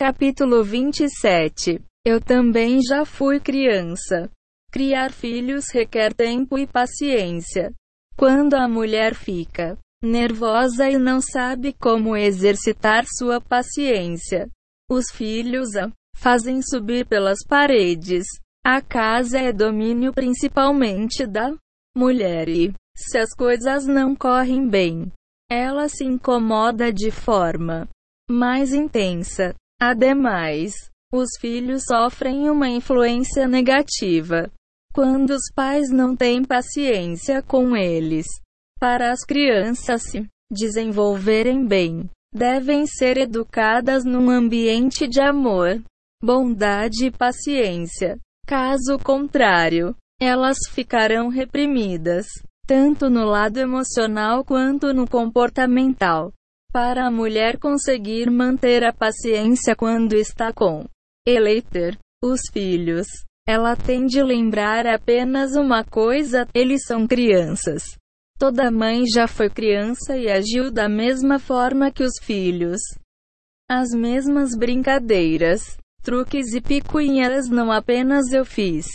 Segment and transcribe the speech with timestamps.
[0.00, 4.30] Capítulo 27 Eu também já fui criança.
[4.72, 7.70] Criar filhos requer tempo e paciência.
[8.16, 14.48] Quando a mulher fica nervosa e não sabe como exercitar sua paciência,
[14.90, 18.24] os filhos a fazem subir pelas paredes.
[18.64, 21.54] A casa é domínio principalmente da
[21.94, 25.12] mulher e, se as coisas não correm bem,
[25.50, 27.86] ela se incomoda de forma
[28.30, 29.54] mais intensa.
[29.80, 30.74] Ademais,
[31.10, 34.50] os filhos sofrem uma influência negativa
[34.92, 38.26] quando os pais não têm paciência com eles.
[38.78, 45.80] Para as crianças se desenvolverem bem, devem ser educadas num ambiente de amor,
[46.22, 48.18] bondade e paciência.
[48.46, 52.26] Caso contrário, elas ficarão reprimidas,
[52.66, 56.32] tanto no lado emocional quanto no comportamental.
[56.72, 60.84] Para a mulher conseguir manter a paciência quando está com
[61.26, 63.06] eleiter, os filhos,
[63.46, 67.82] ela tem de lembrar apenas uma coisa: eles são crianças.
[68.38, 72.80] Toda mãe já foi criança e agiu da mesma forma que os filhos.
[73.68, 78.86] As mesmas brincadeiras, truques e picuinhas não apenas eu fiz.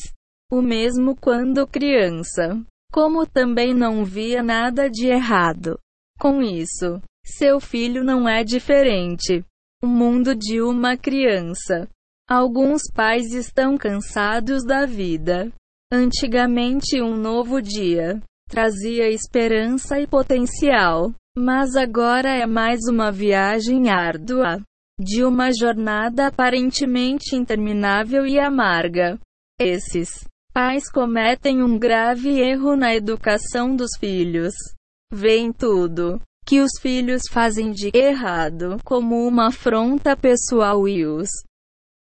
[0.49, 2.57] O mesmo quando criança.
[2.91, 5.77] Como também não via nada de errado.
[6.17, 9.43] Com isso, seu filho não é diferente.
[9.83, 11.89] O mundo de uma criança.
[12.29, 15.51] Alguns pais estão cansados da vida.
[15.91, 24.61] Antigamente, um novo dia trazia esperança e potencial, mas agora é mais uma viagem árdua
[24.99, 29.19] de uma jornada aparentemente interminável e amarga.
[29.59, 34.53] Esses pais cometem um grave erro na educação dos filhos.
[35.11, 41.29] Vem tudo que os filhos fazem de errado como uma afronta pessoal e os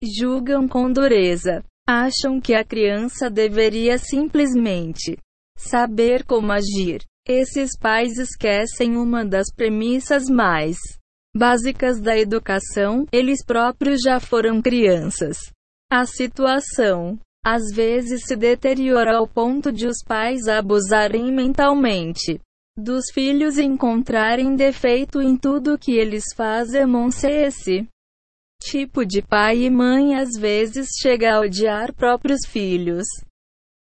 [0.03, 1.64] julgam com dureza.
[1.89, 5.19] Acham que a criança deveria simplesmente
[5.58, 7.02] saber como agir.
[7.27, 10.77] Esses pais esquecem uma das premissas mais
[11.36, 15.36] básicas da educação, eles próprios já foram crianças.
[15.91, 22.41] A situação às vezes se deteriora ao ponto de os pais abusarem mentalmente
[22.80, 26.85] dos filhos encontrarem defeito em tudo que eles fazem.
[27.24, 27.86] Esse
[28.63, 33.07] tipo de pai e mãe às vezes chega a odiar próprios filhos.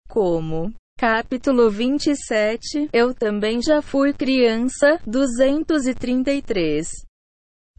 [0.07, 5.02] Como Capítulo 27 Eu também já fui criança.
[5.08, 6.88] 233.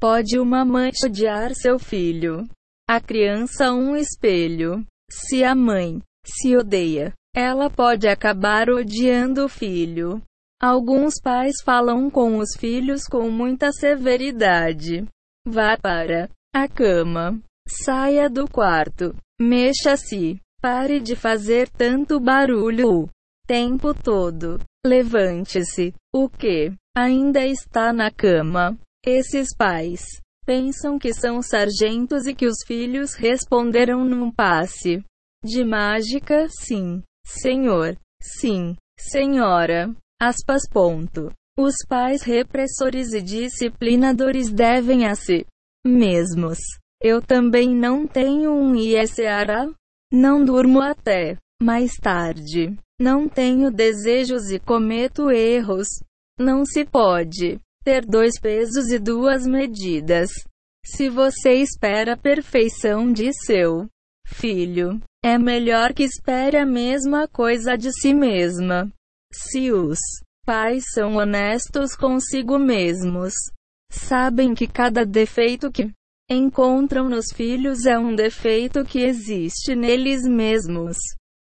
[0.01, 2.49] Pode uma mãe odiar seu filho?
[2.89, 4.85] A criança um espelho.
[5.09, 10.21] Se a mãe se odeia, ela pode acabar odiando o filho.
[10.63, 15.05] Alguns pais falam com os filhos com muita severidade.
[15.45, 17.43] Vá para a cama.
[17.67, 19.13] Saia do quarto.
[19.41, 20.41] Mexa-se.
[20.61, 23.09] Pare de fazer tanto barulho o
[23.45, 24.61] tempo todo.
[24.87, 25.93] Levante-se.
[26.15, 26.73] O que?
[26.97, 28.79] Ainda está na cama.
[29.05, 30.05] Esses pais
[30.47, 35.03] pensam que são sargentos e que os filhos responderam num passe
[35.45, 39.93] de mágica, sim, senhor, sim, senhora.
[40.23, 40.63] Aspas.
[40.71, 41.33] Ponto.
[41.59, 45.45] Os pais repressores e disciplinadores devem a si
[45.85, 46.59] mesmos.
[47.03, 49.69] Eu também não tenho um ISARA.
[50.13, 52.73] Não durmo até mais tarde.
[53.01, 55.89] Não tenho desejos e cometo erros.
[56.39, 60.31] Não se pode ter dois pesos e duas medidas.
[60.87, 63.89] Se você espera a perfeição de seu
[64.25, 68.89] filho, é melhor que espere a mesma coisa de si mesma.
[69.35, 69.99] Se os
[70.45, 73.33] pais são honestos consigo mesmos,
[73.91, 75.91] sabem que cada defeito que
[76.31, 80.97] encontram nos filhos é um defeito que existe neles mesmos.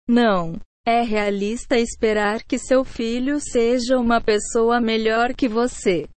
[0.07, 6.07] Não é realista esperar que seu filho seja uma pessoa melhor que você.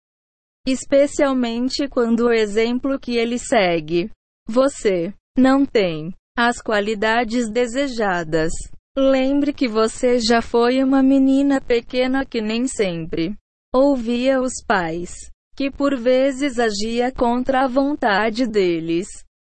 [0.64, 4.10] Especialmente quando o exemplo que ele segue,
[4.46, 8.52] você não tem as qualidades desejadas.
[9.02, 13.34] Lembre que você já foi uma menina pequena que nem sempre
[13.74, 15.14] ouvia os pais,
[15.56, 19.08] que por vezes agia contra a vontade deles.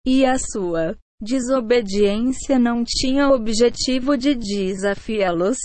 [0.06, 5.58] E a sua desobediência não tinha objetivo de desafiá-los,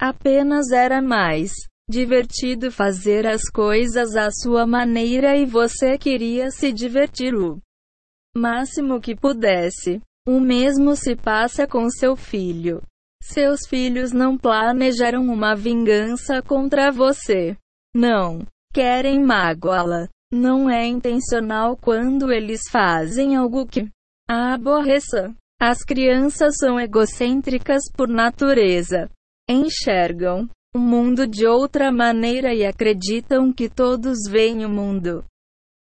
[0.00, 1.52] apenas era mais
[1.86, 7.60] divertido fazer as coisas à sua maneira e você queria se divertir o
[8.34, 10.00] máximo que pudesse.
[10.26, 12.82] O mesmo se passa com seu filho.
[13.22, 17.56] Seus filhos não planejaram uma vingança contra você.
[17.94, 20.08] Não querem magoá-la.
[20.32, 23.88] Não é intencional quando eles fazem algo que
[24.28, 25.34] a aborreça.
[25.60, 29.10] As crianças são egocêntricas por natureza.
[29.48, 35.24] Enxergam o mundo de outra maneira e acreditam que todos veem o mundo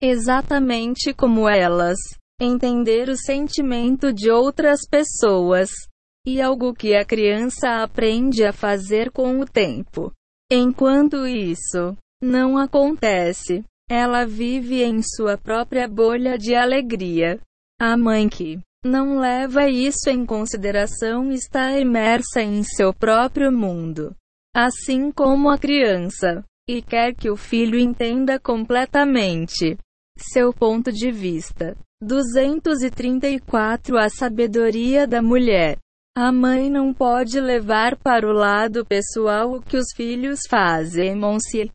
[0.04, 1.98] exatamente como elas.
[2.42, 5.70] Entender o sentimento de outras pessoas
[6.26, 10.12] e algo que a criança aprende a fazer com o tempo.
[10.52, 17.40] Enquanto isso não acontece, ela vive em sua própria bolha de alegria.
[17.80, 24.16] A mãe que não leva isso em consideração está imersa em seu próprio mundo,
[24.56, 29.78] assim como a criança, e quer que o filho entenda completamente
[30.18, 31.78] seu ponto de vista.
[32.02, 35.78] 234 A sabedoria da mulher.
[36.16, 41.20] A mãe não pode levar para o lado pessoal o que os filhos fazem.
[41.40, 41.72] Se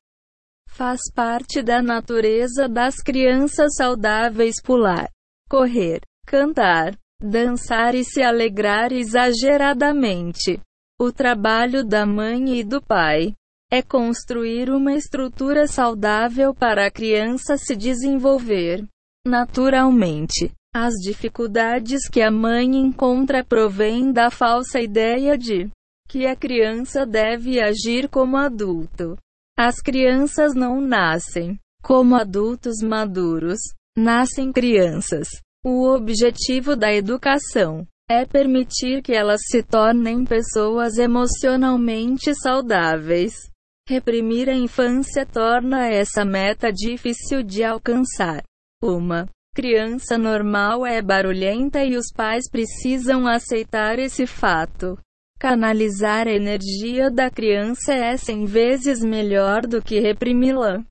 [0.69, 5.11] faz parte da natureza das crianças saudáveis pular,
[5.51, 10.61] correr, cantar, dançar e se alegrar exageradamente.
[11.01, 13.35] O trabalho da mãe e do pai
[13.73, 18.87] é construir uma estrutura saudável para a criança se desenvolver
[19.27, 20.53] naturalmente.
[20.81, 25.69] As dificuldades que a mãe encontra provêm da falsa ideia de
[26.09, 29.17] que a criança deve agir como adulto.
[29.59, 33.59] As crianças não nascem como adultos maduros,
[33.97, 35.27] nascem crianças.
[35.65, 43.35] O objetivo da educação é permitir que elas se tornem pessoas emocionalmente saudáveis.
[43.89, 48.45] Reprimir a infância torna essa meta difícil de alcançar.
[48.81, 49.29] Uma
[49.59, 54.97] criança normal é barulhenta e os pais precisam aceitar esse fato.
[55.37, 60.85] Canalizar a energia da criança é 100 vezes melhor do que reprimi-la.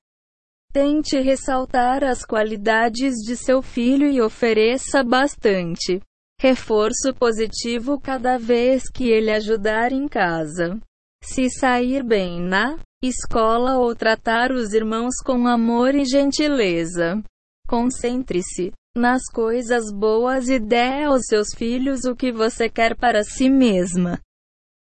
[0.70, 6.02] Tente ressaltar as qualidades de seu filho e ofereça bastante
[6.38, 10.78] reforço positivo cada vez que ele ajudar em casa.
[11.24, 17.22] Se sair bem na escola ou tratar os irmãos com amor e gentileza.
[17.68, 23.50] Concentre-se nas coisas boas e dê aos seus filhos o que você quer para si
[23.50, 24.18] mesma.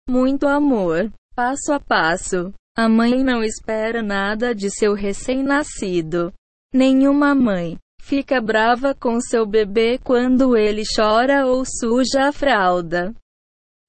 [0.07, 2.53] Muito amor, passo a passo.
[2.75, 6.33] A mãe não espera nada de seu recém-nascido.
[6.73, 13.13] Nenhuma mãe fica brava com seu bebê quando ele chora ou suja a fralda.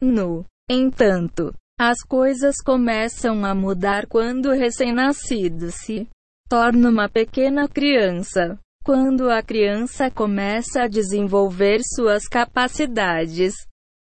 [0.01, 6.09] No entanto, as coisas começam a mudar quando o recém-nascido se
[6.49, 8.57] torna uma pequena criança.
[8.85, 13.55] Quando a criança começa a desenvolver suas capacidades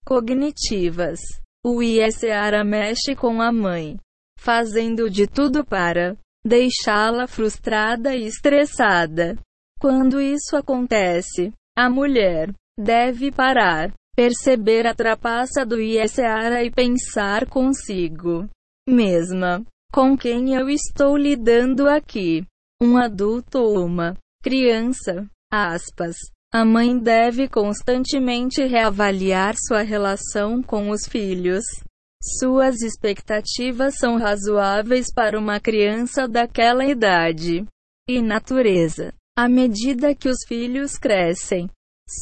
[0.05, 1.21] cognitivas,
[1.65, 3.97] o ISARA mexe com a mãe,
[4.37, 9.39] fazendo de tudo para deixá-la frustrada e estressada.
[9.79, 18.49] Quando isso acontece, a mulher deve parar perceber a trapaça do Iesseara e pensar consigo
[18.89, 19.65] mesma.
[19.93, 22.45] Com quem eu estou lidando aqui?
[22.83, 25.27] Um adulto ou uma criança?
[25.51, 26.17] Aspas.
[26.53, 31.65] A mãe deve constantemente reavaliar sua relação com os filhos.
[32.39, 37.65] Suas expectativas são razoáveis para uma criança daquela idade
[38.09, 39.15] e natureza.
[39.37, 41.71] À medida que os filhos crescem,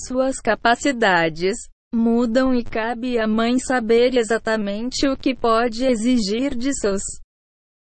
[0.06, 1.56] suas capacidades,
[1.92, 7.02] mudam e cabe à mãe saber exatamente o que pode exigir de seus.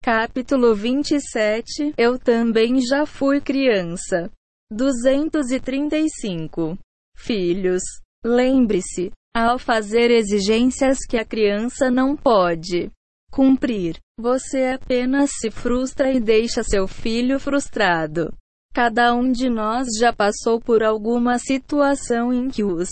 [0.02, 4.30] Capítulo 27 Eu também já fui criança.
[4.73, 6.78] 235.
[7.14, 7.83] Filhos,
[8.25, 12.90] lembre-se, ao fazer exigências que a criança não pode
[13.30, 18.33] cumprir, você apenas se frustra e deixa seu filho frustrado.
[18.73, 22.88] Cada um de nós já passou por alguma situação em que os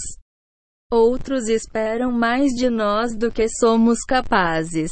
[0.92, 4.90] Outros esperam mais de nós do que somos capazes.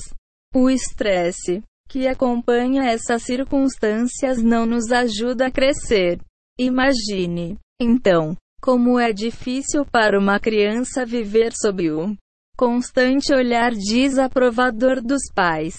[0.55, 6.21] O estresse que acompanha essas circunstâncias não nos ajuda a crescer.
[6.59, 12.17] Imagine, então, como é difícil para uma criança viver sob o
[12.57, 15.77] constante olhar desaprovador dos pais.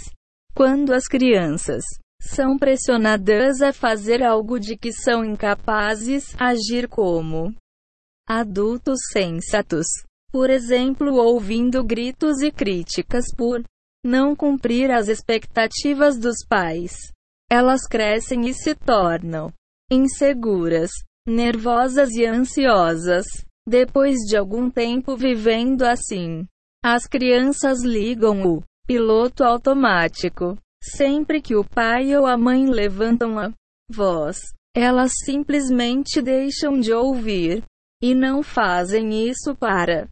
[0.53, 1.83] Quando as crianças
[2.21, 7.53] são pressionadas a fazer algo de que são incapazes, agir como
[8.27, 9.87] adultos sensatos.
[10.31, 13.63] Por exemplo, ouvindo gritos e críticas por
[14.07, 16.95] não cumprir as expectativas dos pais.
[17.51, 19.53] Elas crescem e se tornam
[19.91, 20.89] inseguras,
[21.27, 23.25] nervosas e ansiosas.
[23.67, 26.45] Depois de algum tempo vivendo assim,
[26.83, 30.57] as crianças ligam o piloto automático.
[30.81, 33.51] Sempre que o pai ou a mãe levantam a
[33.91, 34.39] voz,
[34.75, 37.63] Elas simplesmente deixam de ouvir.
[38.01, 40.07] E não fazem isso para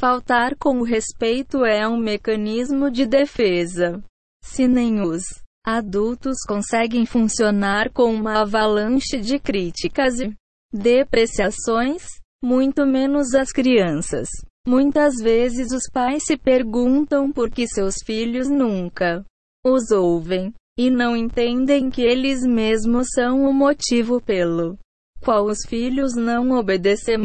[0.00, 4.02] faltar com o respeito é um mecanismo de defesa.
[4.42, 5.22] Se nem os
[5.62, 10.34] adultos conseguem funcionar com uma avalanche de críticas e
[10.72, 12.02] depreciações,
[12.42, 14.26] muito menos as crianças.
[14.66, 19.22] Muitas vezes os pais se perguntam por que seus filhos nunca
[19.66, 24.78] os ouvem e não entendem que eles mesmos são o motivo pelo
[25.22, 27.18] qual os filhos não obedecem.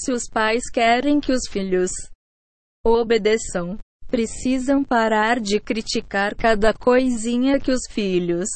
[0.00, 1.92] Se os pais querem que os filhos
[2.86, 8.48] obedeçam, precisam parar de criticar cada coisinha que os filhos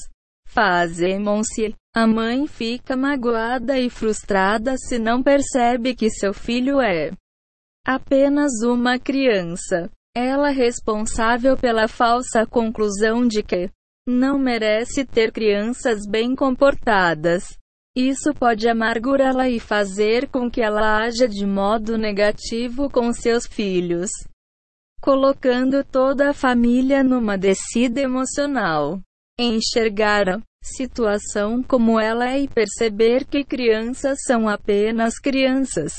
[0.47, 1.25] fazem.
[1.43, 7.11] Se a mãe fica magoada e frustrada se não percebe que seu filho é
[7.85, 9.91] apenas uma criança.
[10.15, 13.71] Ela é responsável pela falsa conclusão de que
[14.07, 17.60] não merece ter crianças bem comportadas.
[17.97, 24.11] Isso pode amargurá-la e fazer com que ela haja de modo negativo com seus filhos,
[25.01, 29.01] colocando toda a família numa descida emocional.
[29.39, 35.95] Enxergar a situação como ela é e perceber que crianças são apenas crianças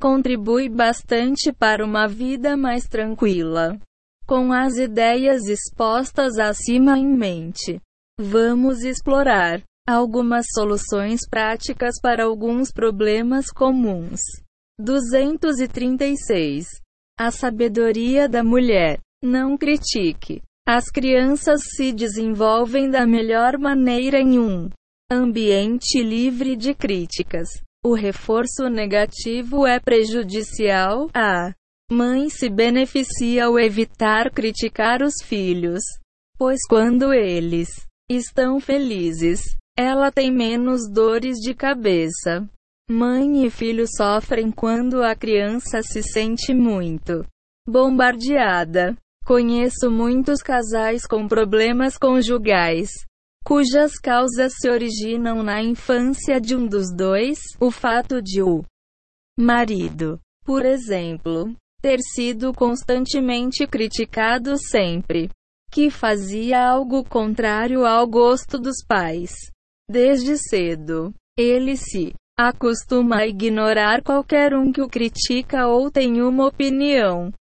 [0.00, 3.78] contribui bastante para uma vida mais tranquila.
[4.26, 7.80] Com as ideias expostas acima em mente,
[8.18, 14.20] vamos explorar algumas soluções práticas para alguns problemas comuns.
[14.78, 16.66] 236.
[17.18, 18.98] A sabedoria da mulher.
[19.22, 20.42] Não critique.
[20.66, 24.70] As crianças se desenvolvem da melhor maneira em um
[25.12, 27.48] ambiente livre de críticas.
[27.84, 31.08] O reforço negativo é prejudicial.
[31.14, 31.52] A
[31.92, 35.82] mãe se beneficia ao evitar criticar os filhos,
[36.38, 37.68] pois quando eles
[38.10, 39.42] estão felizes,
[39.76, 42.48] ela tem menos dores de cabeça.
[42.90, 47.24] Mãe e filho sofrem quando a criança se sente muito
[47.66, 48.96] bombardeada.
[49.24, 52.90] Conheço muitos casais com problemas conjugais
[53.44, 58.64] cujas causas se originam na infância de um dos dois, o fato de o
[59.38, 65.28] marido, por exemplo, ter sido constantemente criticado sempre
[65.70, 69.34] que fazia algo contrário ao gosto dos pais.
[69.88, 76.46] Desde cedo, ele se acostuma a ignorar qualquer um que o critica ou tem uma
[76.46, 77.32] opinião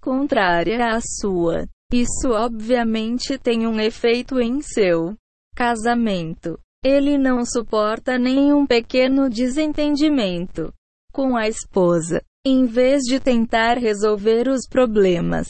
[0.00, 1.66] contrária à sua.
[1.92, 5.14] Isso obviamente tem um efeito em seu
[5.54, 6.58] casamento.
[6.84, 10.72] Ele não suporta nenhum pequeno desentendimento
[11.12, 12.22] com a esposa.
[12.44, 15.48] Em vez de tentar resolver os problemas,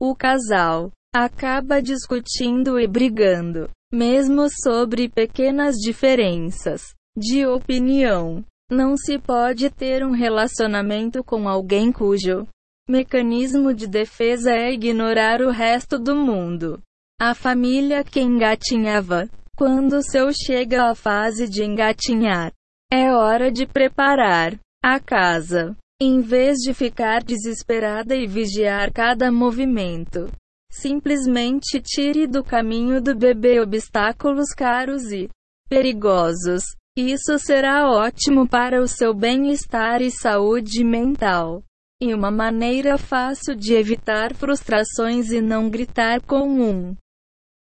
[0.00, 8.44] o casal acaba discutindo e brigando, mesmo sobre pequenas diferenças de opinião.
[8.70, 12.46] Não se pode ter um relacionamento com alguém cujo
[12.88, 16.80] mecanismo de defesa é ignorar o resto do mundo.
[17.20, 22.52] A família que engatinhava quando seu chega a fase de engatinhar,
[22.90, 25.76] é hora de preparar a casa.
[26.00, 30.32] Em vez de ficar desesperada e vigiar cada movimento,
[30.72, 35.28] simplesmente tire do caminho do bebê obstáculos caros e
[35.68, 36.64] perigosos.
[36.96, 41.62] Isso será ótimo para o seu bem-estar e saúde mental.
[42.00, 46.96] E uma maneira fácil de evitar frustrações e não gritar com um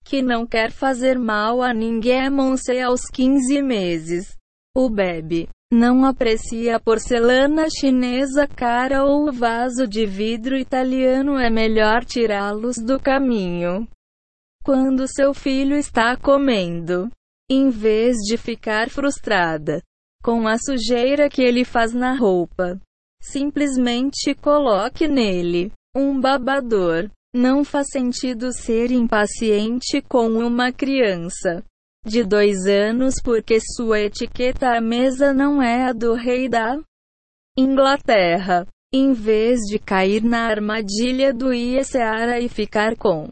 [0.04, 2.30] que não quer fazer mal a ninguém.
[2.30, 4.36] Monse aos 15 meses.
[4.76, 11.38] O bebê não aprecia a porcelana chinesa cara ou o vaso de vidro italiano.
[11.38, 13.88] É melhor tirá-los do caminho.
[14.64, 17.10] Quando seu filho está comendo,
[17.50, 19.82] em vez de ficar frustrada
[20.24, 22.80] com a sujeira que ele faz na roupa,
[23.22, 27.10] simplesmente coloque nele um babador.
[27.36, 31.64] Não faz sentido ser impaciente com uma criança
[32.06, 36.80] de dois anos porque sua etiqueta à mesa não é a do rei da
[37.58, 38.68] Inglaterra.
[38.94, 43.30] Em vez de cair na armadilha do Iesseara e ficar com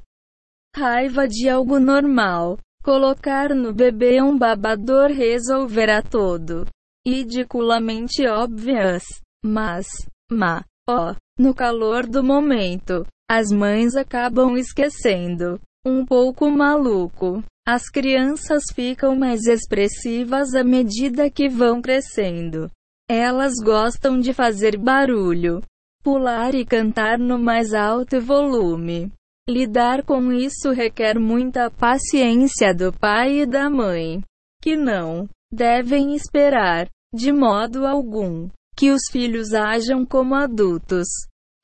[0.75, 6.65] raiva de algo normal, colocar no bebê um babador resolverá todo.
[7.08, 9.03] Ridiculamente óbvias.
[9.46, 9.88] Mas,
[10.30, 15.62] ma, ó, no calor do momento, as mães acabam esquecendo.
[15.86, 17.44] Um pouco maluco.
[17.68, 22.70] As crianças ficam mais expressivas à medida que vão crescendo.
[23.10, 25.62] Elas gostam de fazer barulho,
[26.02, 29.12] pular e cantar no mais alto volume.
[29.50, 34.22] Lidar com isso requer muita paciência do pai e da mãe,
[34.62, 41.08] que não devem esperar, de modo algum, que os filhos ajam como adultos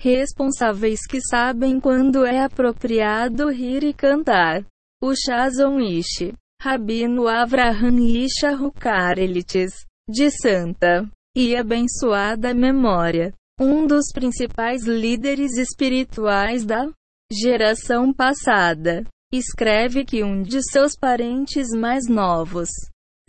[0.01, 4.65] responsáveis que sabem quando é apropriado rir e cantar.
[5.01, 9.71] O Shazon Ishi, Rabino Avraham Isha Hukarelites,
[10.09, 16.89] de santa e abençoada memória, um dos principais líderes espirituais da
[17.31, 22.69] geração passada, escreve que um de seus parentes mais novos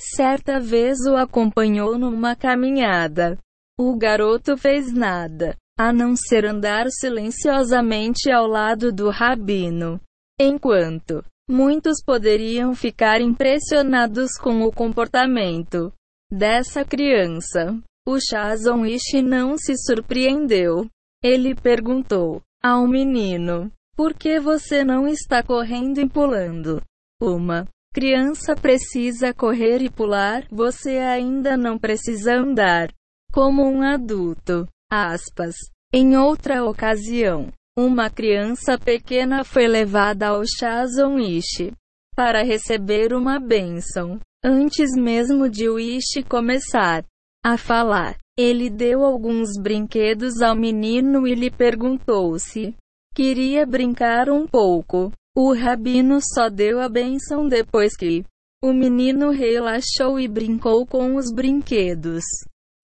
[0.00, 3.38] certa vez o acompanhou numa caminhada.
[3.78, 9.98] O garoto fez nada, a não ser andar silenciosamente ao lado do rabino.
[10.38, 15.90] Enquanto muitos poderiam ficar impressionados com o comportamento
[16.30, 20.86] dessa criança, o Shazon Ishi não se surpreendeu.
[21.24, 26.82] Ele perguntou ao menino: Por que você não está correndo e pulando?
[27.18, 32.92] Uma criança precisa correr e pular, você ainda não precisa andar
[33.32, 34.68] como um adulto.
[34.92, 35.54] Aspas.
[35.92, 41.72] Em outra ocasião, uma criança pequena foi levada ao Shazon Ishi
[42.14, 44.20] para receber uma bênção.
[44.44, 47.04] Antes mesmo de o Ishi começar
[47.44, 52.72] a falar, ele deu alguns brinquedos ao menino e lhe perguntou se
[53.12, 55.10] queria brincar um pouco.
[55.36, 58.24] O rabino só deu a bênção depois que
[58.62, 62.22] o menino relaxou e brincou com os brinquedos.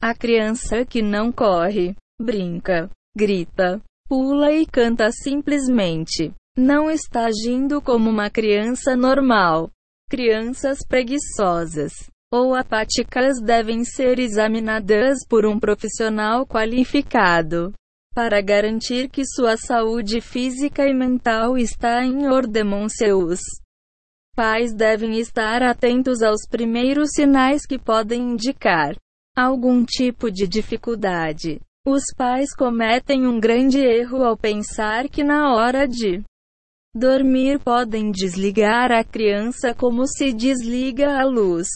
[0.02, 6.32] A criança que não corre, brinca, grita, pula e canta simplesmente.
[6.56, 9.70] Não está agindo como uma criança normal.
[10.08, 11.92] Crianças preguiçosas
[12.32, 17.72] ou apáticas devem ser examinadas por um profissional qualificado
[18.14, 22.88] para garantir que sua saúde física e mental está em ordem.
[22.88, 23.40] Seus
[24.34, 28.96] pais devem estar atentos aos primeiros sinais que podem indicar
[29.36, 31.60] algum tipo de dificuldade.
[31.88, 36.20] Os pais cometem um grande erro ao pensar que na hora de
[36.92, 41.68] dormir podem desligar a criança como se desliga a luz,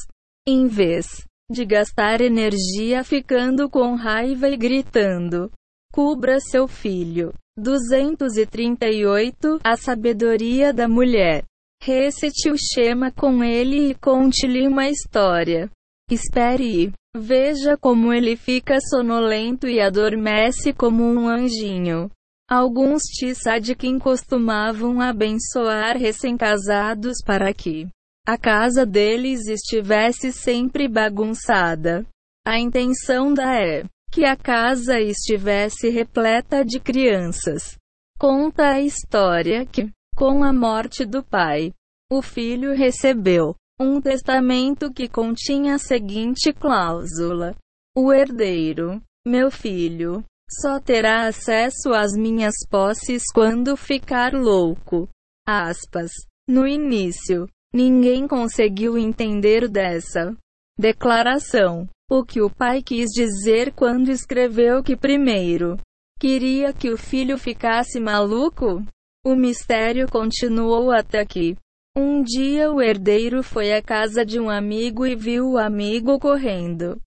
[0.49, 1.07] em vez
[1.49, 5.49] de gastar energia ficando com raiva e gritando.
[5.93, 7.33] Cubra seu filho.
[7.57, 11.45] 238 A sabedoria da mulher.
[11.81, 15.71] Recite o Shema com ele e conte-lhe uma história.
[16.11, 22.11] Espere veja como ele fica sonolento e adormece como um anjinho.
[22.49, 27.89] Alguns Tissadikim costumavam abençoar recém-casados para que
[28.27, 32.05] a casa deles estivesse sempre bagunçada.
[32.47, 37.77] A intenção da é que a casa estivesse repleta de crianças.
[38.19, 41.73] Conta a história que, com a morte do pai,
[42.11, 47.57] o filho recebeu um testamento que continha a seguinte cláusula:
[47.97, 50.23] O herdeiro, meu filho,
[50.61, 55.09] só terá acesso às minhas posses quando ficar louco.
[55.49, 56.11] Aspas.
[56.47, 60.37] No início, ninguém conseguiu entender dessa
[60.79, 61.89] declaração.
[62.11, 65.79] O que o pai quis dizer quando escreveu que primeiro
[66.19, 68.83] queria que o filho ficasse maluco?
[69.25, 71.57] O mistério continuou até que,
[71.97, 77.01] um dia o herdeiro foi à casa de um amigo e viu o amigo correndo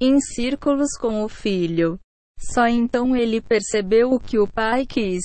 [0.00, 1.98] em círculos com o filho.
[2.38, 5.22] Só então ele percebeu o que o pai quis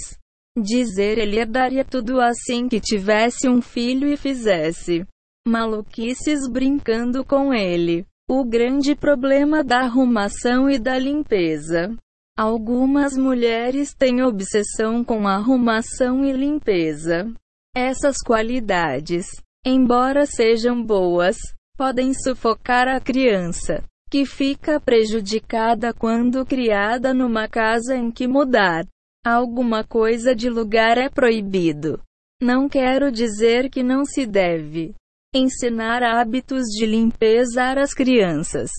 [0.58, 1.17] dizer.
[1.17, 5.06] Ele herdaria tudo assim que tivesse um filho e fizesse
[5.45, 8.06] maluquices brincando com ele.
[8.30, 11.93] O grande problema da arrumação e da limpeza.
[12.38, 17.30] Algumas mulheres têm obsessão com arrumação e limpeza.
[17.75, 19.27] Essas qualidades,
[19.65, 21.38] embora sejam boas,
[21.77, 28.86] podem sufocar a criança, que fica prejudicada quando criada numa casa em que mudar
[29.25, 32.01] alguma coisa de lugar é proibido.
[32.41, 34.93] Não quero dizer que não se deve
[35.34, 38.69] ensinar hábitos de limpeza às crianças.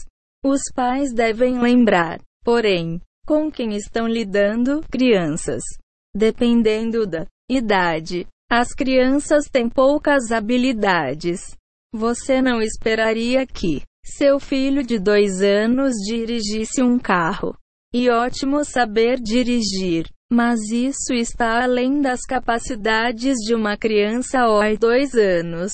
[0.45, 5.63] Os pais devem lembrar, porém, com quem estão lidando, crianças.
[6.15, 11.57] Dependendo da idade, as crianças têm poucas habilidades.
[11.91, 17.57] Você não esperaria que seu filho de dois anos dirigisse um carro.
[17.95, 20.07] E ótimo saber dirigir.
[20.31, 25.73] Mas isso está além das capacidades de uma criança aos dois anos.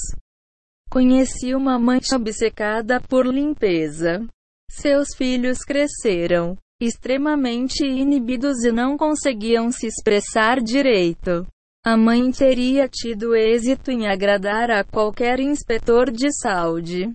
[0.89, 4.25] Conheci uma mãe obcecada por limpeza.
[4.71, 11.45] Seus filhos cresceram extremamente inibidos e não conseguiam se expressar direito.
[11.85, 17.15] A mãe teria tido êxito em agradar a qualquer inspetor de saúde.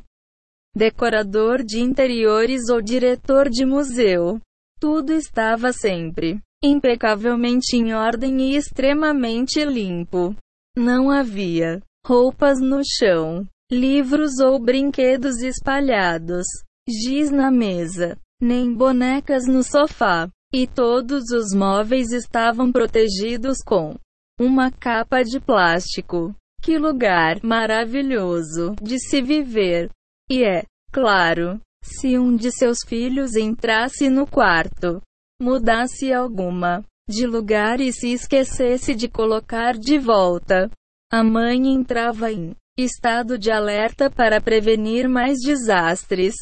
[0.75, 4.39] decorador de interiores ou diretor de museu.
[4.79, 10.33] Tudo estava sempre impecavelmente em ordem e extremamente limpo.
[10.75, 16.47] Não havia roupas no chão, livros ou brinquedos espalhados,
[16.87, 20.29] giz na mesa, nem bonecas no sofá.
[20.55, 23.95] E todos os móveis estavam protegidos com
[24.39, 26.35] uma capa de plástico.
[26.61, 29.89] Que lugar maravilhoso de se viver!
[30.29, 35.01] E é, claro, se um de seus filhos entrasse no quarto,
[35.41, 40.71] mudasse alguma de lugar e se esquecesse de colocar de volta,
[41.11, 46.33] a mãe entrava em estado de alerta para prevenir mais desastres.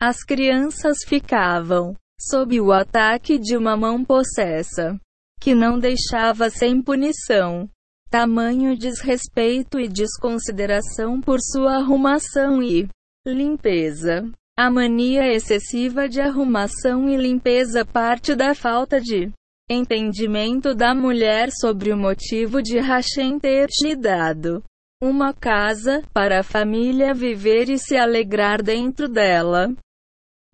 [0.00, 4.98] As crianças ficavam sob o ataque de uma mão possessa,
[5.40, 7.68] que não deixava sem punição.
[8.10, 12.88] Tamanho desrespeito e desconsideração por sua arrumação e
[13.26, 14.30] limpeza.
[14.56, 19.32] A mania excessiva de arrumação e limpeza parte da falta de
[19.68, 24.62] entendimento da mulher sobre o motivo de Hashem ter te dado
[25.02, 29.74] uma casa para a família viver e se alegrar dentro dela.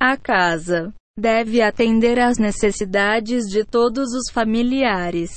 [0.00, 5.30] A casa deve atender às necessidades de todos os familiares.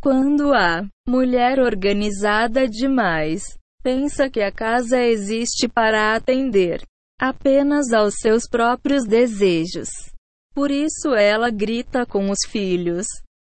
[0.00, 3.42] Quando a mulher organizada demais
[3.82, 6.82] pensa que a casa existe para atender
[7.20, 9.88] apenas aos seus próprios desejos.
[10.54, 13.06] Por isso ela grita com os filhos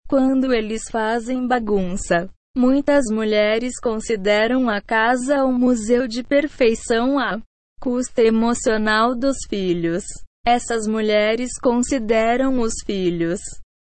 [0.09, 2.29] quando eles fazem bagunça.
[2.57, 7.41] Muitas mulheres consideram a casa um museu de perfeição a
[7.81, 10.03] custo emocional dos filhos.
[10.47, 13.41] Essas mulheres consideram os filhos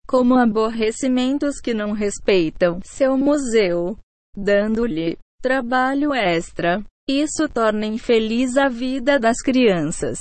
[0.08, 3.98] como aborrecimentos que não respeitam seu museu,
[4.36, 6.82] dando-lhe trabalho extra.
[7.10, 10.18] Isso torna infeliz a vida das crianças.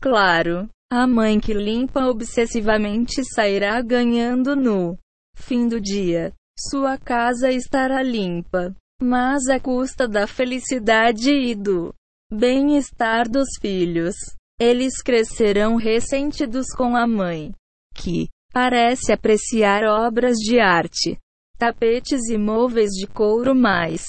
[0.00, 4.96] Claro, a mãe que limpa obsessivamente sairá ganhando no
[5.36, 6.32] fim do dia.
[6.56, 11.92] Sua casa estará limpa, mas à custa da felicidade e do
[12.32, 14.14] bem-estar dos filhos.
[14.58, 17.52] Eles crescerão ressentidos com a mãe,
[17.94, 21.18] que parece apreciar obras de arte,
[21.58, 24.04] tapetes e móveis de couro mais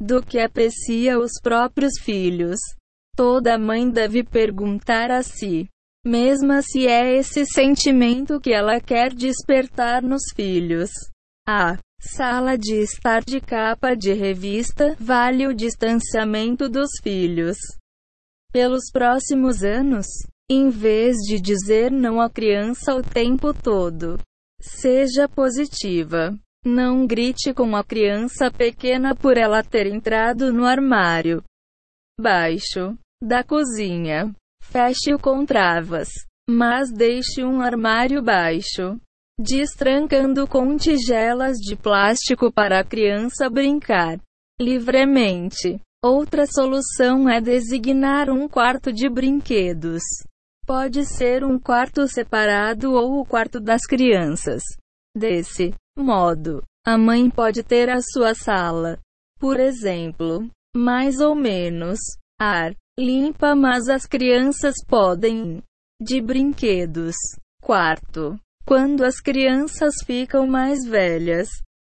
[0.00, 2.58] do que aprecia os próprios filhos.
[3.16, 5.68] Toda mãe deve perguntar a si
[6.04, 10.90] mesma se é esse sentimento que ela quer despertar nos filhos.
[11.48, 17.56] A sala de estar de capa de revista vale o distanciamento dos filhos
[18.54, 20.06] pelos próximos anos.
[20.48, 24.16] Em vez de dizer não à criança o tempo todo,
[24.60, 26.38] seja positiva.
[26.64, 31.42] Não grite com a criança pequena por ela ter entrado no armário
[32.18, 34.32] baixo da cozinha.
[34.62, 36.08] Feche-o com travas,
[36.48, 38.98] mas deixe um armário baixo,
[39.38, 44.18] destrancando com tigelas de plástico para a criança brincar
[44.60, 45.80] livremente.
[46.04, 50.02] Outra solução é designar um quarto de brinquedos.
[50.66, 54.62] Pode ser um quarto separado ou o quarto das crianças.
[55.16, 58.98] Desse modo, a mãe pode ter a sua sala,
[59.40, 61.98] por exemplo, mais ou menos
[62.38, 65.62] ar limpa, mas as crianças podem
[65.98, 67.14] de brinquedos.
[67.62, 71.48] Quarto, quando as crianças ficam mais velhas,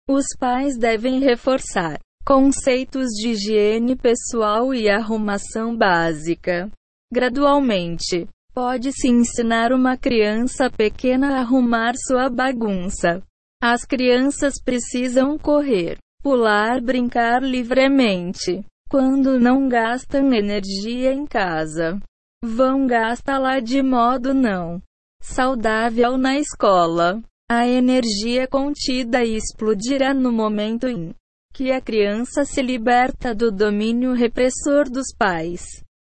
[0.06, 6.70] os pais devem reforçar Conceitos de higiene pessoal e arrumação básica.
[7.12, 13.20] Gradualmente, pode-se ensinar uma criança pequena a arrumar sua bagunça.
[13.60, 18.64] As crianças precisam correr, pular, brincar livremente.
[18.88, 21.98] Quando não gastam energia em casa,
[22.44, 24.80] vão gastá-la de modo não
[25.20, 27.20] saudável na escola.
[27.50, 31.12] A energia contida explodirá no momento em
[31.52, 35.64] que a criança se liberta do domínio repressor dos pais.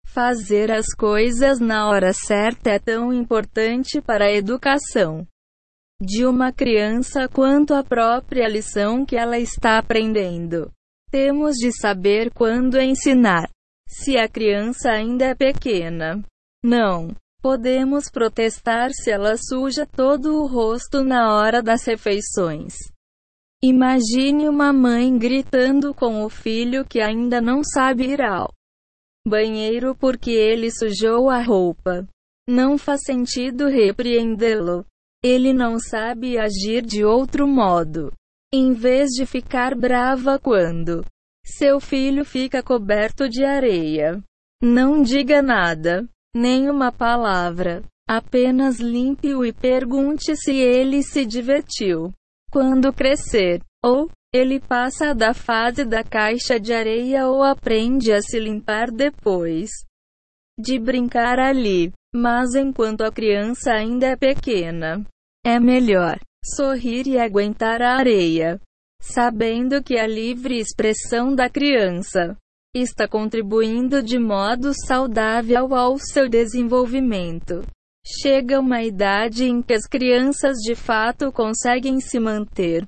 [0.06, 5.28] Fazer as coisas na hora certa é tão importante para a educação
[6.02, 10.71] de uma criança quanto a própria lição que ela está aprendendo.
[11.10, 13.50] Temos de saber quando ensinar.
[13.88, 16.21] Se a criança ainda é pequena,
[16.63, 22.76] não podemos protestar se ela suja todo o rosto na hora das refeições.
[23.63, 28.54] Imagine uma mãe gritando com o filho que ainda não sabe ir ao
[29.28, 32.08] banheiro porque ele sujou a roupa.
[32.48, 34.86] Não faz sentido repreendê-lo.
[35.24, 38.13] Ele não sabe agir de outro modo.
[38.54, 41.04] Em vez de ficar brava quando
[41.43, 44.24] seu filho fica coberto de areia,
[44.62, 46.08] não diga nada.
[46.36, 47.84] nenhuma palavra.
[48.08, 52.13] Apenas limpe-o e pergunte se ele se divertiu.
[52.51, 58.39] Quando crescer, ou ele passa da fase da caixa de areia ou aprende a se
[58.39, 59.69] limpar depois
[60.60, 61.91] de brincar ali.
[62.15, 65.05] Mas enquanto a criança ainda é pequena,
[65.45, 66.19] é melhor
[66.55, 68.60] sorrir e aguentar a areia,
[69.01, 72.38] sabendo que a livre expressão da criança
[72.73, 77.62] está contribuindo de modo saudável ao seu desenvolvimento.
[78.10, 82.88] Chega uma idade em que as crianças de fato conseguem se manter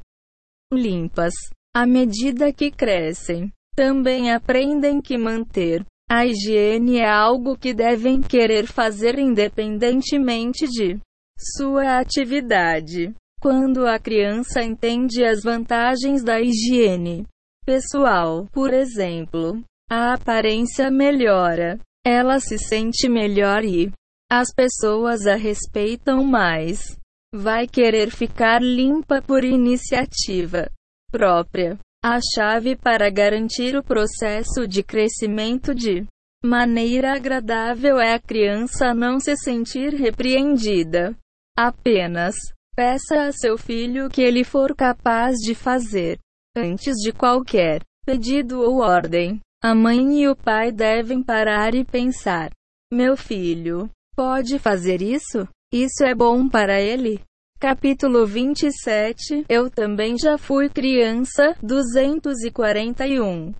[0.71, 1.34] limpas.
[1.75, 8.65] À medida que crescem, também aprendem que manter a higiene é algo que devem querer
[8.65, 10.97] fazer independentemente de
[11.38, 13.13] sua atividade.
[13.41, 17.25] Quando a criança entende as vantagens da higiene
[17.65, 23.91] pessoal, por exemplo, a aparência melhora, ela se sente melhor e
[24.31, 26.97] as pessoas a respeitam mais.
[27.33, 30.69] Vai querer ficar limpa por iniciativa
[31.11, 31.77] própria.
[32.03, 36.05] A chave para garantir o processo de crescimento de
[36.43, 41.15] maneira agradável é a criança não se sentir repreendida.
[41.57, 42.35] Apenas
[42.75, 46.17] peça a seu filho que ele for capaz de fazer.
[46.55, 52.49] Antes de qualquer pedido ou ordem, a mãe e o pai devem parar e pensar:
[52.91, 53.89] Meu filho,
[54.19, 55.47] pode fazer isso?
[55.71, 57.21] Isso é bom para ele?
[57.58, 61.55] Capítulo 27 Eu também já fui criança.
[61.63, 63.53] 241.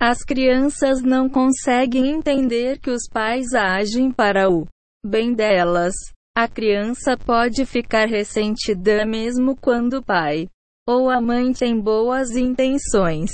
[0.00, 4.64] As crianças não conseguem entender que os pais agem para o
[5.04, 5.94] bem delas.
[6.36, 10.46] A criança pode ficar ressentida mesmo quando o pai
[10.88, 13.32] ou a mãe tem boas intenções.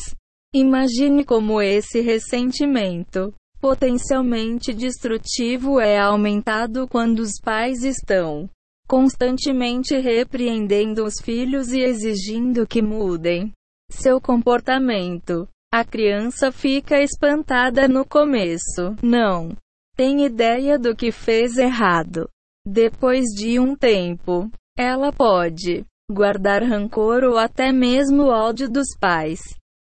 [0.55, 3.35] Imagine como esse ressentimento,
[3.67, 8.49] potencialmente destrutivo, é aumentado quando os pais estão
[8.87, 13.53] constantemente repreendendo os filhos e exigindo que mudem
[13.91, 15.49] seu comportamento.
[15.75, 19.49] A criança fica espantada no começo, não
[19.97, 22.29] tem ideia do que fez errado.
[22.65, 24.49] Depois de um tempo,
[24.79, 29.41] ela pode guardar rancor ou até mesmo ódio dos pais.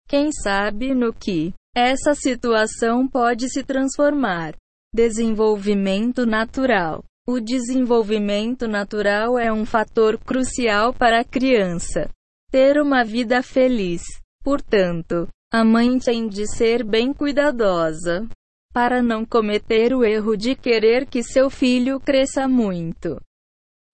[0.09, 4.55] Quem sabe no que essa situação pode se transformar.
[4.91, 7.03] Desenvolvimento natural.
[7.27, 12.09] O desenvolvimento natural é um fator crucial para a criança
[12.49, 14.01] ter uma vida feliz.
[14.43, 18.27] Portanto, a mãe tem de ser bem cuidadosa
[18.73, 23.21] para não cometer o erro de querer que seu filho cresça muito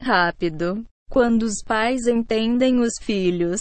[0.02, 0.86] rápido.
[1.10, 3.60] Quando os pais entendem os filhos,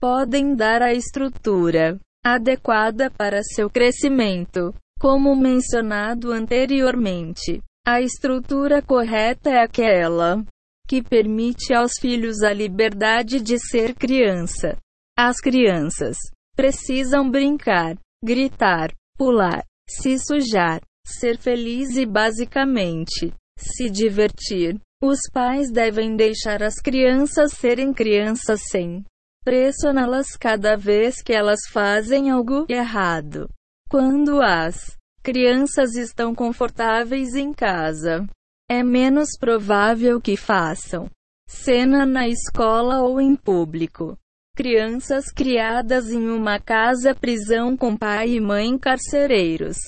[0.00, 2.00] podem dar a estrutura
[2.34, 7.62] adequada para seu crescimento, como mencionado anteriormente.
[7.86, 10.44] A estrutura correta é aquela
[10.88, 14.76] que permite aos filhos a liberdade de ser criança.
[15.16, 16.16] As crianças
[16.56, 24.78] precisam brincar, gritar, pular, se sujar, ser feliz e basicamente se divertir.
[25.02, 29.04] Os pais devem deixar as crianças serem crianças sem
[29.48, 33.48] pressioná-las cada vez que elas fazem algo errado.
[33.88, 38.26] Quando as crianças estão confortáveis em casa.
[38.70, 41.08] É menos provável que façam
[41.48, 44.18] cena na escola ou em público.
[44.54, 49.78] Crianças criadas em uma casa-prisão com pai e mãe carcereiros,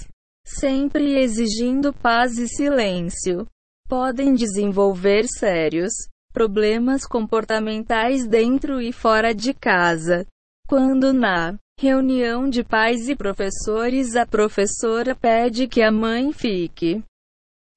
[0.42, 3.46] sempre exigindo paz e silêncio,
[3.86, 5.92] podem desenvolver sérios
[6.32, 10.26] problemas comportamentais dentro e fora de casa.
[10.66, 14.14] Quando na Reunião de pais e professores.
[14.14, 17.02] A professora pede que a mãe fique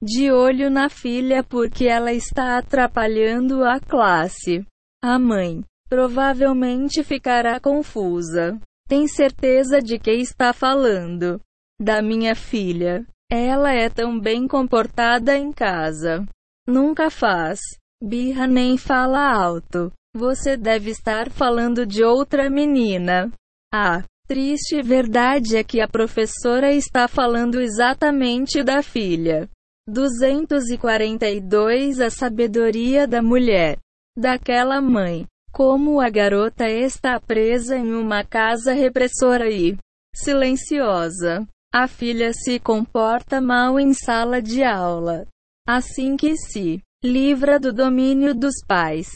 [0.04, 4.66] de olho na filha porque ela está atrapalhando a classe.
[5.02, 8.60] A mãe provavelmente ficará confusa.
[8.90, 11.40] Tem certeza de que está falando
[11.80, 13.06] da minha filha.
[13.32, 16.26] Ela é tão bem comportada em casa.
[16.68, 17.62] Nunca faz
[18.04, 19.92] birra nem fala alto.
[20.16, 23.32] Você deve estar falando de outra menina.
[23.74, 29.50] A triste verdade é que a professora está falando exatamente da filha.
[29.88, 33.78] 242 A sabedoria da mulher.
[34.18, 35.26] Daquela mãe.
[35.52, 39.78] Como a garota está presa em uma casa repressora e
[40.14, 41.48] silenciosa.
[41.74, 45.26] A filha se comporta mal em sala de aula.
[45.68, 49.10] Assim que se livra do domínio dos pais,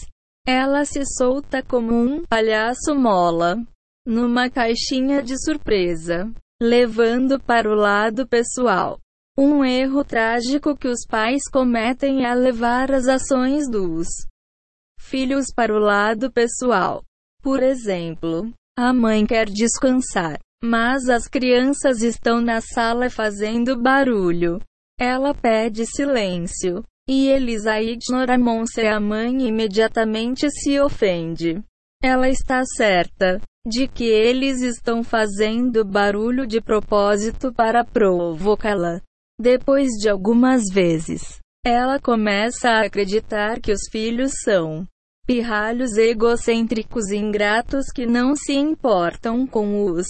[0.46, 3.56] ela se solta como um palhaço mola
[4.06, 6.30] numa caixinha de surpresa,
[6.62, 9.00] levando para o lado pessoal.
[9.38, 14.08] Um erro trágico que os pais cometem é levar as ações dos
[15.00, 17.04] filhos para o lado pessoal.
[17.42, 24.60] Por exemplo, a mãe quer descansar, mas as crianças estão na sala fazendo barulho.
[25.00, 26.84] Ela pede silêncio.
[27.10, 31.64] E Elisa ignora Monse a mãe imediatamente se ofende.
[32.04, 39.02] Ela está certa de que eles estão fazendo barulho de propósito para provocá-la.
[39.40, 44.86] Depois de algumas vezes, ela começa a acreditar que os filhos são
[45.26, 50.08] pirralhos egocêntricos e ingratos que não se importam com os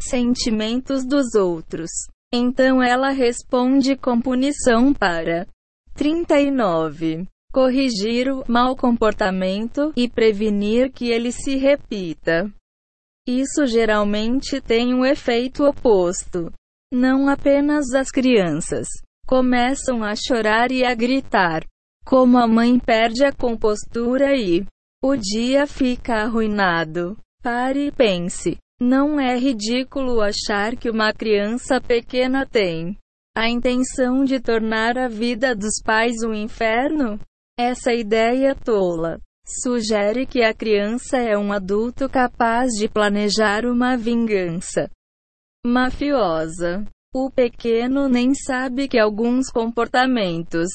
[0.00, 1.90] sentimentos dos outros.
[2.32, 5.46] Então ela responde com punição para
[5.94, 7.26] 39.
[7.52, 12.50] Corrigir o mau comportamento e prevenir que ele se repita.
[13.26, 16.50] Isso geralmente tem um efeito oposto.
[16.92, 18.88] Não apenas as crianças
[19.26, 21.62] começam a chorar e a gritar,
[22.04, 24.66] como a mãe perde a compostura e
[25.02, 27.16] o dia fica arruinado.
[27.42, 28.56] Pare e pense.
[28.80, 32.98] Não é ridículo achar que uma criança pequena tem
[33.34, 37.18] a intenção de tornar a vida dos pais um inferno?
[37.58, 44.88] Essa ideia tola sugere que a criança é um adulto capaz de planejar uma vingança
[45.64, 46.84] mafiosa.
[47.14, 50.68] O pequeno nem sabe que alguns comportamentos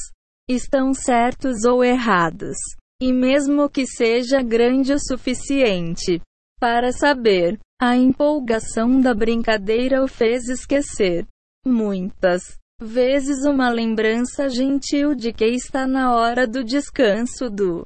[0.50, 2.56] estão certos ou errados.
[3.02, 6.20] E mesmo que seja grande o suficiente
[6.60, 11.28] para saber, a empolgação da brincadeira o fez esquecer
[11.67, 17.86] muitas vezes uma lembrança gentil de que está na hora do descanso do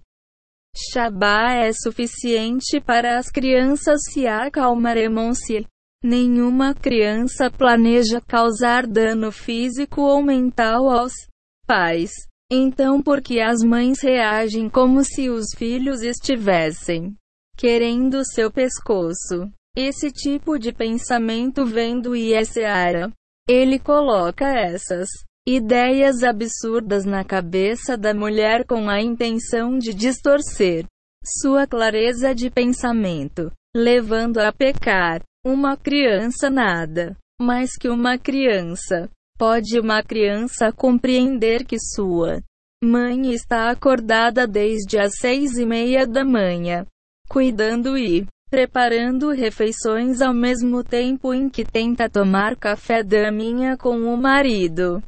[0.76, 5.65] Shabá é suficiente para as crianças se acalmarem-se.
[6.04, 11.13] Nenhuma criança planeja causar dano físico ou mental aos
[11.67, 12.12] pais.
[12.50, 17.15] Então, por que as mães reagem como se os filhos estivessem
[17.56, 19.52] querendo seu pescoço?
[19.76, 23.12] Esse tipo de pensamento vem do Iesseara.
[23.47, 25.10] Ele coloca essas
[25.47, 30.86] ideias absurdas na cabeça da mulher com a intenção de distorcer
[31.23, 35.21] sua clareza de pensamento, levando a pecar.
[35.43, 39.10] Uma criança nada mais que uma criança.
[39.38, 42.43] Pode uma criança compreender que sua
[42.84, 46.86] mãe está acordada desde as seis e meia da manhã,
[47.27, 54.14] cuidando e preparando refeições ao mesmo tempo em que tenta tomar café da manhã com
[54.14, 55.02] o marido.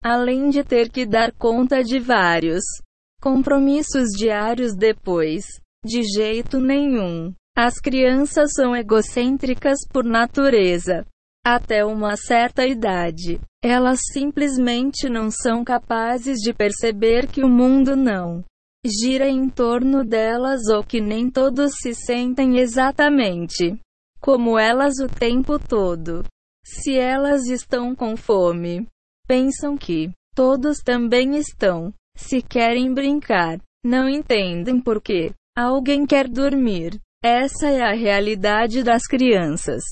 [0.00, 2.62] Além de ter que dar conta de vários
[3.20, 5.44] compromissos diários depois.
[5.84, 7.34] De jeito nenhum.
[7.56, 11.04] As crianças são egocêntricas por natureza.
[11.44, 18.44] Até uma certa idade, elas simplesmente não são capazes de perceber que o mundo não
[18.84, 23.78] gira em torno delas ou que nem todos se sentem exatamente
[24.20, 26.24] como elas o tempo todo.
[26.64, 28.86] Se elas estão com fome,
[29.26, 31.92] pensam que todos também estão.
[32.16, 37.00] Se querem brincar, não entendem por que alguém quer dormir.
[37.22, 39.82] Essa é a realidade das crianças.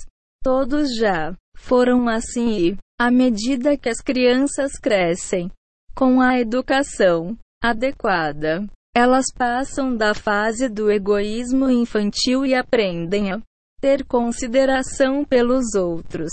[0.43, 5.51] Todos já foram assim e, à medida que as crianças crescem,
[5.95, 13.43] com a educação adequada, elas passam da fase do egoísmo infantil e aprendem a
[13.79, 16.31] ter consideração pelos outros.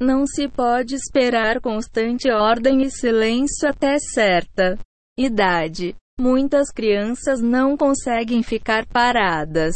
[0.00, 4.78] Não se pode esperar constante ordem e silêncio até certa
[5.18, 5.94] idade.
[6.18, 9.74] Muitas crianças não conseguem ficar paradas.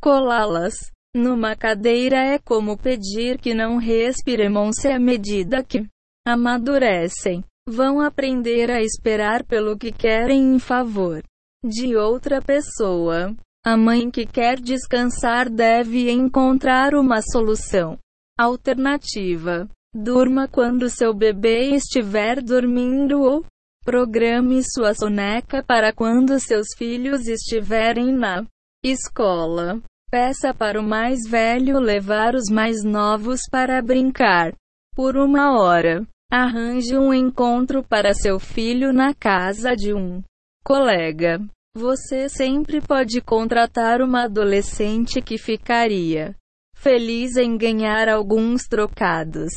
[0.00, 0.72] Colá-las
[1.14, 5.86] numa cadeira é como pedir que não respirem-se à medida que
[6.26, 7.44] amadurecem.
[7.68, 11.22] Vão aprender a esperar pelo que querem em favor
[11.64, 13.34] de outra pessoa.
[13.64, 17.98] A mãe que quer descansar deve encontrar uma solução
[18.38, 19.66] alternativa.
[19.94, 23.44] Durma quando seu bebê estiver dormindo ou
[23.84, 28.44] programe sua soneca para quando seus filhos estiverem na
[28.84, 29.80] escola.
[30.10, 34.52] Peça para o mais velho levar os mais novos para brincar
[34.94, 36.06] por uma hora.
[36.30, 40.22] Arranje um encontro para seu filho na casa de um
[40.64, 41.40] colega.
[41.76, 46.36] Você sempre pode contratar uma adolescente que ficaria
[46.76, 49.50] feliz em ganhar alguns trocados.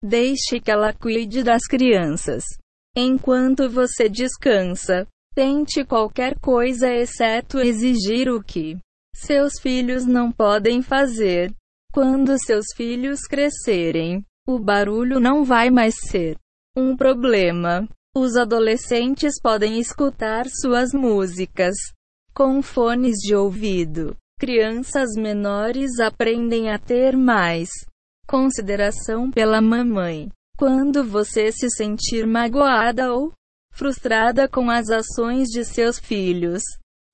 [0.00, 2.44] Deixe que ela cuide das crianças.
[2.96, 8.76] Enquanto você descansa, tente qualquer coisa exceto exigir o que
[9.14, 11.52] seus filhos não podem fazer.
[11.92, 16.36] Quando seus filhos crescerem, o barulho não vai mais ser
[16.76, 17.88] um problema.
[18.18, 21.74] Os adolescentes podem escutar suas músicas
[22.32, 24.16] com fones de ouvido.
[24.40, 27.68] Crianças menores aprendem a ter mais
[28.26, 30.30] consideração pela mamãe.
[30.56, 33.34] Quando você se sentir magoada ou
[33.70, 36.62] frustrada com as ações de seus filhos,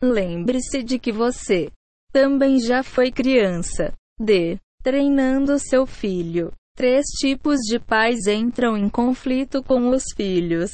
[0.01, 1.69] lembre-se de que você
[2.13, 3.93] também já foi criança.
[4.21, 4.57] D.
[4.85, 6.53] Treinando seu filho.
[6.77, 10.71] Três tipos de pais entram em conflito com os filhos.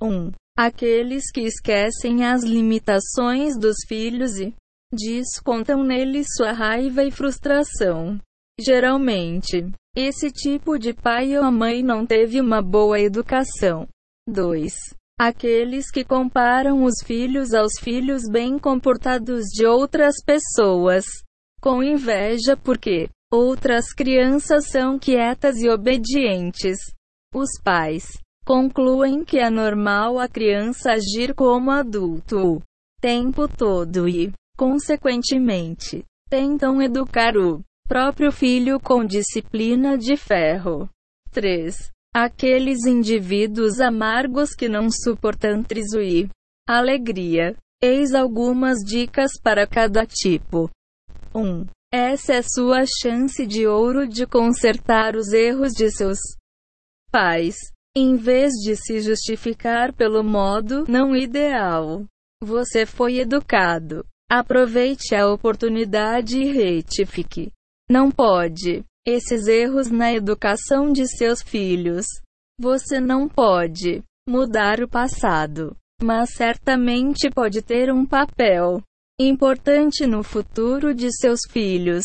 [0.00, 0.06] 1.
[0.06, 4.54] Um, aqueles que esquecem as limitações dos filhos e
[4.92, 8.18] descontam neles sua raiva e frustração.
[8.60, 13.86] Geralmente, esse tipo de pai ou mãe não teve uma boa educação.
[14.28, 14.72] 2.
[15.18, 21.04] Aqueles que comparam os filhos aos filhos bem comportados de outras pessoas,
[21.60, 26.78] com inveja porque outras crianças são quietas e obedientes.
[27.34, 28.06] Os pais
[28.48, 32.62] concluem que é normal a criança agir como adulto o
[32.98, 40.88] tempo todo e, consequentemente, tentam educar o próprio filho com disciplina de ferro.
[41.30, 41.90] 3.
[42.14, 46.30] Aqueles indivíduos amargos que não suportam triso e
[46.66, 47.54] alegria.
[47.82, 50.70] Eis algumas dicas para cada tipo.
[51.34, 51.66] 1.
[51.92, 56.18] Essa é sua chance de ouro de consertar os erros de seus
[57.12, 57.54] pais.
[57.96, 62.04] Em vez de se justificar pelo modo não ideal,
[62.42, 64.04] você foi educado.
[64.30, 67.50] Aproveite a oportunidade e retifique.
[67.90, 68.84] Não pode.
[69.06, 72.04] Esses erros na educação de seus filhos.
[72.60, 78.82] Você não pode mudar o passado, mas certamente pode ter um papel
[79.18, 82.04] importante no futuro de seus filhos.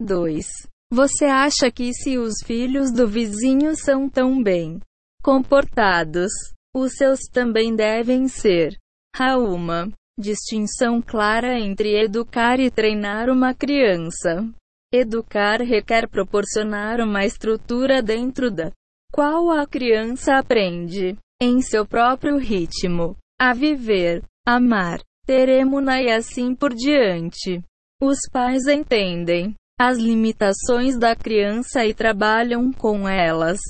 [0.00, 0.46] 2.
[0.90, 4.80] Você acha que se os filhos do vizinho são tão bem
[5.22, 6.30] comportados,
[6.74, 8.76] os seus também devem ser?
[9.16, 14.44] Há uma distinção clara entre educar e treinar uma criança.
[14.92, 18.72] Educar requer proporcionar uma estrutura dentro da
[19.12, 26.54] qual a criança aprende, em seu próprio ritmo, a viver, amar, ter emuna e assim
[26.54, 27.62] por diante.
[28.00, 33.60] Os pais entendem as limitações da criança e trabalham com elas,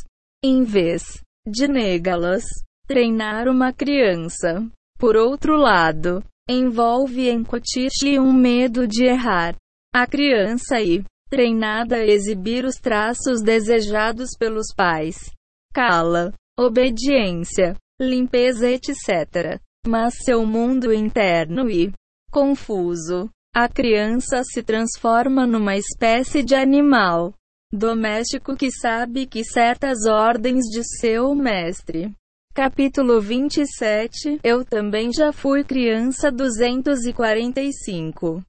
[0.42, 2.44] em vez de negá-las.
[2.86, 4.66] Treinar uma criança,
[4.98, 9.54] por outro lado, envolve incutir-lhe um medo de errar,
[9.94, 15.30] a criança e, treinada a exibir os traços desejados pelos pais.
[15.74, 19.60] Cala, obediência, limpeza, etc.
[19.86, 21.92] Mas seu mundo interno e
[22.30, 23.28] confuso.
[23.54, 27.34] A criança se transforma numa espécie de animal
[27.72, 32.12] doméstico que sabe que certas ordens de seu mestre.
[32.54, 38.42] Capítulo 27 Eu também já fui criança 245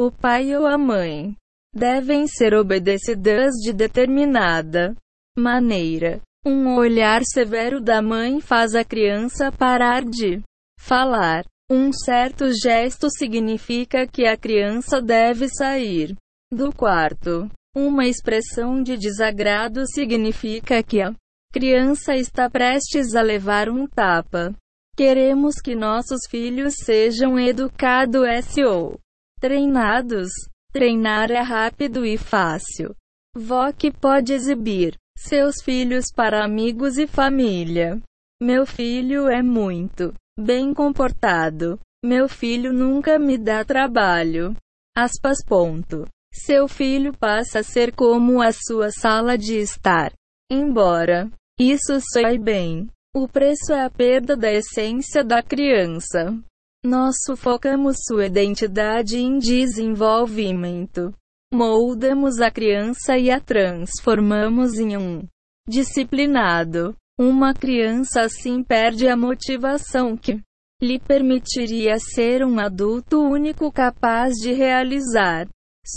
[0.00, 1.36] o pai ou a mãe
[1.74, 4.96] devem ser obedecidas de determinada
[5.36, 6.22] maneira.
[6.42, 10.40] Um olhar severo da mãe faz a criança parar de
[10.78, 11.44] falar.
[11.70, 16.16] Um certo gesto significa que a criança deve sair
[16.50, 17.50] do quarto.
[17.74, 21.14] Uma expressão de desagrado significa que a
[21.52, 24.52] criança está prestes a levar um tapa.
[24.96, 28.22] Queremos que nossos filhos sejam educados
[28.58, 28.98] ou
[29.40, 30.28] treinados.
[30.72, 32.94] Treinar é rápido e fácil.
[33.36, 38.00] VOC pode exibir seus filhos para amigos e família.
[38.42, 41.78] Meu filho é muito bem comportado.
[42.04, 44.56] Meu filho nunca me dá trabalho.
[44.96, 45.38] Aspas.
[45.44, 46.08] Ponto.
[46.32, 50.12] Seu filho passa a ser como a sua sala de estar.
[50.50, 56.36] Embora isso soe bem, o preço é a perda da essência da criança.
[56.84, 61.12] Nós sufocamos sua identidade em desenvolvimento.
[61.52, 65.26] Moldamos a criança e a transformamos em um
[65.68, 66.96] disciplinado.
[67.18, 70.40] Uma criança assim perde a motivação que
[70.80, 75.46] lhe permitiria ser um adulto único capaz de realizar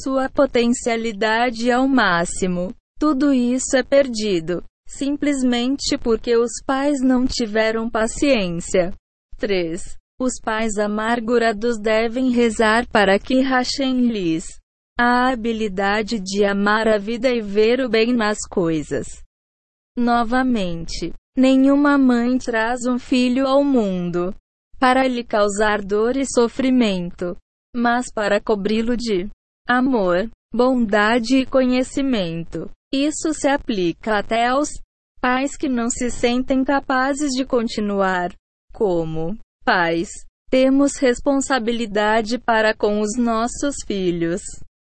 [0.01, 2.73] sua potencialidade ao máximo.
[2.99, 8.93] Tudo isso é perdido, simplesmente porque os pais não tiveram paciência.
[9.37, 9.97] 3.
[10.19, 14.45] Os pais amargurados devem rezar para que rachem-lhes
[14.97, 19.07] a habilidade de amar a vida e ver o bem nas coisas.
[19.97, 24.33] Novamente, nenhuma mãe traz um filho ao mundo
[24.79, 27.35] para lhe causar dor e sofrimento,
[27.75, 29.29] mas para cobri-lo de
[29.67, 32.69] amor, bondade e conhecimento.
[32.93, 34.69] Isso se aplica até aos
[35.23, 38.33] Pais que não se sentem capazes de continuar
[38.73, 40.09] como pais.
[40.49, 44.41] Temos responsabilidade para com os nossos filhos.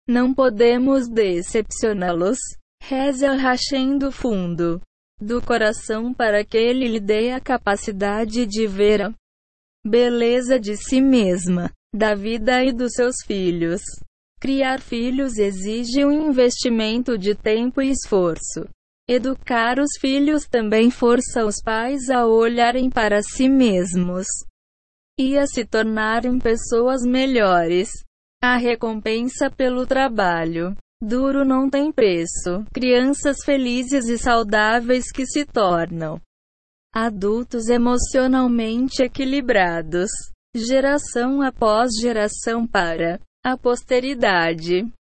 [0.07, 2.37] Não podemos decepcioná-los.
[2.81, 4.79] Reze a Hashem do fundo
[5.19, 9.13] do coração para que ele lhe dê a capacidade de ver a
[9.85, 13.81] beleza de si mesma, da vida e dos seus filhos.
[14.41, 18.67] Criar filhos exige um investimento de tempo e esforço.
[19.07, 24.25] Educar os filhos também força os pais a olharem para si mesmos
[25.19, 27.91] e a se tornarem pessoas melhores.
[28.43, 32.65] A recompensa pelo trabalho duro não tem preço.
[32.73, 36.19] Crianças felizes e saudáveis que se tornam
[36.91, 40.09] adultos emocionalmente equilibrados,
[40.55, 44.91] geração após geração para a posteridade.